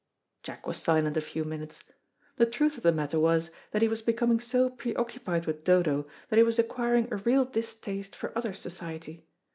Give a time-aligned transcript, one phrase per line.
[0.41, 1.83] Jack was silent a few minutes.
[2.37, 6.37] The truth of the matter was that he was becoming so preoccupied with Dodo, that
[6.37, 9.27] he was acquiring a real distaste for other society.